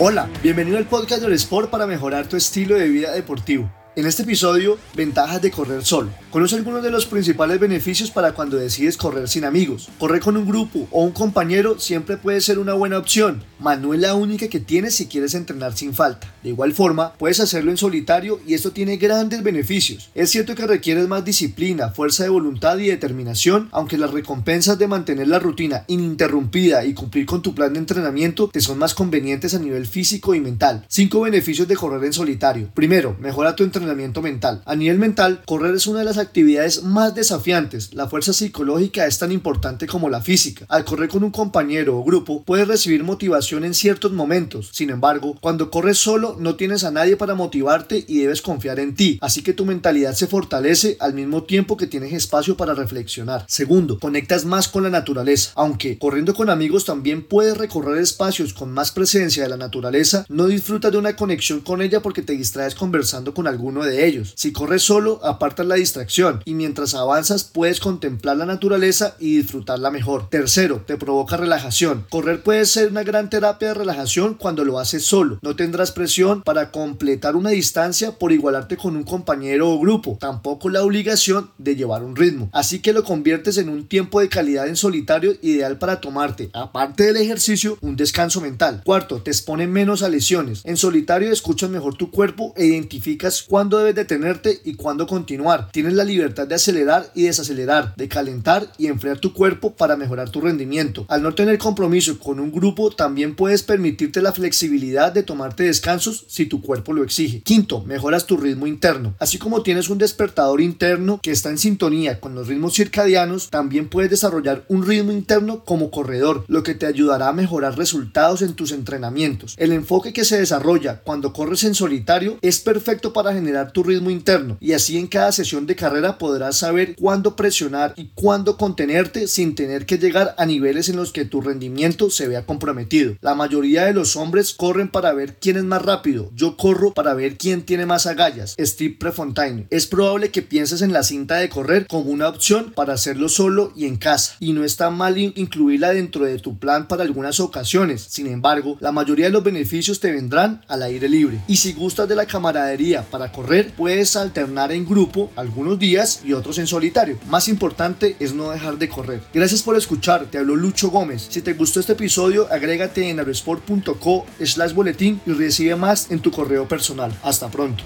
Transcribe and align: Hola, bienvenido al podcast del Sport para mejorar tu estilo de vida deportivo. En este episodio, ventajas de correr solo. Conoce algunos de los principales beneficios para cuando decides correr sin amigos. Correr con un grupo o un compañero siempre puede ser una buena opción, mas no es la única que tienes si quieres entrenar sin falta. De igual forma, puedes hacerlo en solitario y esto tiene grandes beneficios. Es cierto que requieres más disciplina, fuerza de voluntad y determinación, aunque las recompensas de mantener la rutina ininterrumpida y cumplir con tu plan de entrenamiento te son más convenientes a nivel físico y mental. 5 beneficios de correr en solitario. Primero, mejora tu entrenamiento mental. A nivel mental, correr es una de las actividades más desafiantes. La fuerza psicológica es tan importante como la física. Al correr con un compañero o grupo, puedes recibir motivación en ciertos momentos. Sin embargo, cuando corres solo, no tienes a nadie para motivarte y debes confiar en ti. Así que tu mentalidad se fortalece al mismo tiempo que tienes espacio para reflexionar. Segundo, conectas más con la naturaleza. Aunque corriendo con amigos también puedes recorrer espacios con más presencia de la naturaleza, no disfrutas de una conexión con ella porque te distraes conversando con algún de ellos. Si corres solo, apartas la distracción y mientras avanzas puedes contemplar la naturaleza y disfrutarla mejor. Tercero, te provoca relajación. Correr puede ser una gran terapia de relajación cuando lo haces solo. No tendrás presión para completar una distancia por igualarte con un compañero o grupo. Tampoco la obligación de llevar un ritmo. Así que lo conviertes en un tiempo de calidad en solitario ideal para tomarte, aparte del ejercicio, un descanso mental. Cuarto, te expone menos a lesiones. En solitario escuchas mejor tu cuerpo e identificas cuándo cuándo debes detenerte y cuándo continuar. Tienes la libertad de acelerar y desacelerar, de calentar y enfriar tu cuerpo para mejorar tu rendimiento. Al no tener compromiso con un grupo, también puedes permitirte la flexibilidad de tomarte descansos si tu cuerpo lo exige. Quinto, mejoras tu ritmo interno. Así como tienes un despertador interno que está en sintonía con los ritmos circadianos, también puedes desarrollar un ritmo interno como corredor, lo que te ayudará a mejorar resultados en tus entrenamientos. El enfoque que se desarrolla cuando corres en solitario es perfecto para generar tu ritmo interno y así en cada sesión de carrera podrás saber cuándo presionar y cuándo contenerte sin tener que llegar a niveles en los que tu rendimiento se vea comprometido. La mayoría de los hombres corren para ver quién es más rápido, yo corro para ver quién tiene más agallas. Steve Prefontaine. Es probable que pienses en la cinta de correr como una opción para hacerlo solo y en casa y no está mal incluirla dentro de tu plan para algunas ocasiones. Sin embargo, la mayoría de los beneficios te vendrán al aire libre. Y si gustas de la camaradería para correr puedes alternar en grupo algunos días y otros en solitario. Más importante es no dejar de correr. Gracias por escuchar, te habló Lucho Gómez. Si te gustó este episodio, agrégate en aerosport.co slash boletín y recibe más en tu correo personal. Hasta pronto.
Hola, 0.00 0.28
bienvenido 0.42 0.76
al 0.76 0.86
podcast 0.86 1.22
del 1.22 1.34
Sport 1.34 1.70
para 1.70 1.86
mejorar 1.86 2.26
tu 2.26 2.36
estilo 2.36 2.74
de 2.74 2.88
vida 2.88 3.12
deportivo. 3.12 3.70
En 3.96 4.06
este 4.06 4.24
episodio, 4.24 4.76
ventajas 4.96 5.40
de 5.40 5.52
correr 5.52 5.84
solo. 5.84 6.10
Conoce 6.32 6.56
algunos 6.56 6.82
de 6.82 6.90
los 6.90 7.06
principales 7.06 7.60
beneficios 7.60 8.10
para 8.10 8.32
cuando 8.32 8.56
decides 8.56 8.96
correr 8.96 9.28
sin 9.28 9.44
amigos. 9.44 9.88
Correr 10.00 10.20
con 10.20 10.36
un 10.36 10.48
grupo 10.48 10.88
o 10.90 11.04
un 11.04 11.12
compañero 11.12 11.78
siempre 11.78 12.16
puede 12.16 12.40
ser 12.40 12.58
una 12.58 12.72
buena 12.72 12.98
opción, 12.98 13.44
mas 13.60 13.78
no 13.78 13.94
es 13.94 14.00
la 14.00 14.16
única 14.16 14.48
que 14.48 14.58
tienes 14.58 14.96
si 14.96 15.06
quieres 15.06 15.36
entrenar 15.36 15.76
sin 15.76 15.94
falta. 15.94 16.34
De 16.42 16.48
igual 16.48 16.72
forma, 16.72 17.12
puedes 17.12 17.38
hacerlo 17.38 17.70
en 17.70 17.76
solitario 17.76 18.40
y 18.44 18.54
esto 18.54 18.72
tiene 18.72 18.96
grandes 18.96 19.44
beneficios. 19.44 20.10
Es 20.16 20.30
cierto 20.30 20.56
que 20.56 20.66
requieres 20.66 21.06
más 21.06 21.24
disciplina, 21.24 21.90
fuerza 21.90 22.24
de 22.24 22.30
voluntad 22.30 22.76
y 22.78 22.88
determinación, 22.88 23.68
aunque 23.70 23.96
las 23.96 24.10
recompensas 24.10 24.76
de 24.76 24.88
mantener 24.88 25.28
la 25.28 25.38
rutina 25.38 25.84
ininterrumpida 25.86 26.84
y 26.84 26.94
cumplir 26.94 27.26
con 27.26 27.42
tu 27.42 27.54
plan 27.54 27.72
de 27.72 27.78
entrenamiento 27.78 28.48
te 28.48 28.60
son 28.60 28.76
más 28.76 28.92
convenientes 28.92 29.54
a 29.54 29.60
nivel 29.60 29.86
físico 29.86 30.34
y 30.34 30.40
mental. 30.40 30.84
5 30.88 31.20
beneficios 31.20 31.68
de 31.68 31.76
correr 31.76 32.02
en 32.02 32.12
solitario. 32.12 32.70
Primero, 32.74 33.16
mejora 33.20 33.54
tu 33.54 33.62
entrenamiento 33.62 33.83
mental. 33.84 34.62
A 34.64 34.76
nivel 34.76 34.98
mental, 34.98 35.42
correr 35.46 35.74
es 35.74 35.86
una 35.86 36.00
de 36.00 36.04
las 36.04 36.18
actividades 36.18 36.82
más 36.82 37.14
desafiantes. 37.14 37.94
La 37.94 38.08
fuerza 38.08 38.32
psicológica 38.32 39.06
es 39.06 39.18
tan 39.18 39.32
importante 39.32 39.86
como 39.86 40.08
la 40.08 40.20
física. 40.20 40.66
Al 40.68 40.84
correr 40.84 41.08
con 41.08 41.24
un 41.24 41.30
compañero 41.30 41.98
o 41.98 42.04
grupo, 42.04 42.42
puedes 42.44 42.68
recibir 42.68 43.04
motivación 43.04 43.64
en 43.64 43.74
ciertos 43.74 44.12
momentos. 44.12 44.70
Sin 44.72 44.90
embargo, 44.90 45.36
cuando 45.40 45.70
corres 45.70 45.98
solo, 45.98 46.36
no 46.38 46.56
tienes 46.56 46.84
a 46.84 46.90
nadie 46.90 47.16
para 47.16 47.34
motivarte 47.34 48.04
y 48.06 48.20
debes 48.20 48.42
confiar 48.42 48.80
en 48.80 48.94
ti. 48.94 49.18
Así 49.20 49.42
que 49.42 49.52
tu 49.52 49.64
mentalidad 49.64 50.14
se 50.14 50.26
fortalece 50.26 50.96
al 51.00 51.14
mismo 51.14 51.44
tiempo 51.44 51.76
que 51.76 51.86
tienes 51.86 52.12
espacio 52.12 52.56
para 52.56 52.74
reflexionar. 52.74 53.44
Segundo, 53.48 53.98
conectas 53.98 54.44
más 54.44 54.68
con 54.68 54.82
la 54.82 54.90
naturaleza. 54.90 55.52
Aunque 55.54 55.98
corriendo 55.98 56.34
con 56.34 56.50
amigos 56.50 56.84
también 56.84 57.24
puedes 57.24 57.56
recorrer 57.56 57.98
espacios 57.98 58.54
con 58.54 58.72
más 58.72 58.90
presencia 58.90 59.42
de 59.42 59.48
la 59.48 59.56
naturaleza, 59.56 60.24
no 60.28 60.46
disfrutas 60.46 60.92
de 60.92 60.98
una 60.98 61.16
conexión 61.16 61.60
con 61.60 61.82
ella 61.82 62.00
porque 62.00 62.22
te 62.22 62.34
distraes 62.34 62.74
conversando 62.74 63.34
con 63.34 63.46
algún 63.46 63.73
de 63.82 64.06
ellos. 64.06 64.34
Si 64.36 64.52
corres 64.52 64.82
solo, 64.82 65.20
apartas 65.24 65.66
la 65.66 65.74
distracción 65.74 66.42
y 66.44 66.54
mientras 66.54 66.94
avanzas 66.94 67.44
puedes 67.44 67.80
contemplar 67.80 68.36
la 68.36 68.46
naturaleza 68.46 69.16
y 69.18 69.38
disfrutarla 69.38 69.90
mejor. 69.90 70.28
Tercero, 70.28 70.82
te 70.86 70.96
provoca 70.96 71.36
relajación. 71.36 72.06
Correr 72.10 72.42
puede 72.42 72.66
ser 72.66 72.90
una 72.90 73.02
gran 73.02 73.30
terapia 73.30 73.68
de 73.68 73.74
relajación 73.74 74.34
cuando 74.34 74.64
lo 74.64 74.78
haces 74.78 75.04
solo. 75.04 75.38
No 75.42 75.56
tendrás 75.56 75.92
presión 75.92 76.42
para 76.42 76.70
completar 76.70 77.36
una 77.36 77.50
distancia 77.50 78.12
por 78.12 78.32
igualarte 78.32 78.76
con 78.76 78.96
un 78.96 79.04
compañero 79.04 79.70
o 79.70 79.80
grupo. 79.80 80.18
Tampoco 80.20 80.68
la 80.68 80.82
obligación 80.82 81.50
de 81.58 81.76
llevar 81.76 82.04
un 82.04 82.16
ritmo. 82.16 82.50
Así 82.52 82.80
que 82.80 82.92
lo 82.92 83.04
conviertes 83.04 83.56
en 83.58 83.68
un 83.68 83.86
tiempo 83.86 84.20
de 84.20 84.28
calidad 84.28 84.68
en 84.68 84.76
solitario 84.76 85.34
ideal 85.42 85.78
para 85.78 86.00
tomarte, 86.00 86.50
aparte 86.52 87.04
del 87.04 87.16
ejercicio, 87.16 87.78
un 87.80 87.96
descanso 87.96 88.40
mental. 88.40 88.82
Cuarto, 88.84 89.22
te 89.22 89.30
expone 89.30 89.66
menos 89.66 90.02
a 90.02 90.08
lesiones. 90.08 90.62
En 90.64 90.76
solitario 90.76 91.32
escuchas 91.32 91.70
mejor 91.70 91.96
tu 91.96 92.10
cuerpo 92.10 92.52
e 92.56 92.66
identificas 92.66 93.42
cuándo 93.42 93.63
cuándo 93.64 93.78
debes 93.78 93.94
detenerte 93.94 94.60
y 94.62 94.74
cuándo 94.74 95.06
continuar. 95.06 95.70
Tienes 95.72 95.94
la 95.94 96.04
libertad 96.04 96.46
de 96.46 96.54
acelerar 96.54 97.10
y 97.14 97.22
desacelerar, 97.22 97.94
de 97.96 98.08
calentar 98.08 98.70
y 98.76 98.88
enfriar 98.88 99.20
tu 99.20 99.32
cuerpo 99.32 99.70
para 99.70 99.96
mejorar 99.96 100.28
tu 100.28 100.42
rendimiento. 100.42 101.06
Al 101.08 101.22
no 101.22 101.34
tener 101.34 101.56
compromiso 101.56 102.18
con 102.18 102.40
un 102.40 102.52
grupo, 102.52 102.90
también 102.90 103.34
puedes 103.34 103.62
permitirte 103.62 104.20
la 104.20 104.34
flexibilidad 104.34 105.12
de 105.12 105.22
tomarte 105.22 105.62
descansos 105.62 106.26
si 106.28 106.44
tu 106.44 106.60
cuerpo 106.60 106.92
lo 106.92 107.02
exige. 107.02 107.40
Quinto, 107.40 107.82
mejoras 107.84 108.26
tu 108.26 108.36
ritmo 108.36 108.66
interno. 108.66 109.14
Así 109.18 109.38
como 109.38 109.62
tienes 109.62 109.88
un 109.88 109.96
despertador 109.96 110.60
interno 110.60 111.20
que 111.22 111.30
está 111.30 111.48
en 111.48 111.56
sintonía 111.56 112.20
con 112.20 112.34
los 112.34 112.48
ritmos 112.48 112.74
circadianos, 112.74 113.48
también 113.48 113.88
puedes 113.88 114.10
desarrollar 114.10 114.66
un 114.68 114.86
ritmo 114.86 115.10
interno 115.10 115.64
como 115.64 115.90
corredor, 115.90 116.44
lo 116.48 116.62
que 116.62 116.74
te 116.74 116.84
ayudará 116.84 117.28
a 117.28 117.32
mejorar 117.32 117.78
resultados 117.78 118.42
en 118.42 118.52
tus 118.52 118.72
entrenamientos. 118.72 119.54
El 119.56 119.72
enfoque 119.72 120.12
que 120.12 120.26
se 120.26 120.38
desarrolla 120.38 121.00
cuando 121.00 121.32
corres 121.32 121.64
en 121.64 121.74
solitario 121.74 122.36
es 122.42 122.60
perfecto 122.60 123.14
para 123.14 123.32
generar 123.32 123.53
tu 123.72 123.82
ritmo 123.82 124.10
interno 124.10 124.58
y 124.60 124.72
así 124.72 124.98
en 124.98 125.06
cada 125.06 125.32
sesión 125.32 125.66
de 125.66 125.76
carrera 125.76 126.18
podrás 126.18 126.58
saber 126.58 126.96
cuándo 126.96 127.36
presionar 127.36 127.94
y 127.96 128.10
cuándo 128.14 128.56
contenerte 128.56 129.28
sin 129.28 129.54
tener 129.54 129.86
que 129.86 129.98
llegar 129.98 130.34
a 130.36 130.46
niveles 130.46 130.88
en 130.88 130.96
los 130.96 131.12
que 131.12 131.24
tu 131.24 131.40
rendimiento 131.40 132.10
se 132.10 132.28
vea 132.28 132.44
comprometido. 132.44 133.16
La 133.20 133.34
mayoría 133.34 133.84
de 133.84 133.94
los 133.94 134.16
hombres 134.16 134.52
corren 134.52 134.88
para 134.88 135.12
ver 135.12 135.36
quién 135.36 135.56
es 135.56 135.64
más 135.64 135.82
rápido, 135.82 136.30
yo 136.34 136.56
corro 136.56 136.92
para 136.92 137.14
ver 137.14 137.36
quién 137.36 137.62
tiene 137.62 137.86
más 137.86 138.06
agallas. 138.06 138.54
Steve 138.58 138.96
Prefontaine. 138.98 139.66
Es 139.70 139.86
probable 139.86 140.30
que 140.30 140.42
pienses 140.42 140.82
en 140.82 140.92
la 140.92 141.02
cinta 141.02 141.36
de 141.36 141.48
correr 141.48 141.86
como 141.86 142.10
una 142.10 142.28
opción 142.28 142.72
para 142.74 142.94
hacerlo 142.94 143.28
solo 143.28 143.72
y 143.76 143.86
en 143.86 143.96
casa 143.96 144.36
y 144.40 144.52
no 144.52 144.64
está 144.64 144.90
mal 144.90 145.14
incluirla 145.18 145.92
dentro 145.92 146.24
de 146.24 146.38
tu 146.38 146.58
plan 146.58 146.88
para 146.88 147.04
algunas 147.04 147.40
ocasiones. 147.40 148.02
Sin 148.08 148.26
embargo, 148.26 148.76
la 148.80 148.92
mayoría 148.92 149.26
de 149.26 149.32
los 149.32 149.44
beneficios 149.44 150.00
te 150.00 150.12
vendrán 150.12 150.64
al 150.68 150.82
aire 150.82 151.08
libre. 151.08 151.40
Y 151.46 151.56
si 151.56 151.72
gustas 151.72 152.08
de 152.08 152.16
la 152.16 152.26
camaradería 152.26 153.02
para 153.02 153.30
correr 153.44 153.74
puedes 153.76 154.16
alternar 154.16 154.72
en 154.72 154.86
grupo 154.86 155.30
algunos 155.36 155.78
días 155.78 156.22
y 156.24 156.32
otros 156.32 156.58
en 156.58 156.66
solitario. 156.66 157.18
Más 157.28 157.46
importante 157.48 158.16
es 158.18 158.32
no 158.32 158.50
dejar 158.50 158.78
de 158.78 158.88
correr. 158.88 159.20
Gracias 159.34 159.62
por 159.62 159.76
escuchar, 159.76 160.24
te 160.30 160.38
habló 160.38 160.56
Lucho 160.56 160.88
Gómez. 160.88 161.26
Si 161.28 161.42
te 161.42 161.52
gustó 161.52 161.78
este 161.78 161.92
episodio, 161.92 162.48
agrégate 162.50 163.10
en 163.10 163.18
aerosport.co 163.18 164.24
slash 164.42 164.72
boletín 164.72 165.20
y 165.26 165.32
recibe 165.32 165.76
más 165.76 166.10
en 166.10 166.20
tu 166.20 166.30
correo 166.30 166.66
personal. 166.66 167.14
Hasta 167.22 167.50
pronto. 167.50 167.84